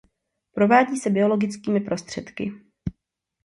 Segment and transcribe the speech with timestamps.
[0.53, 2.51] Provádí se biologickými prostředky.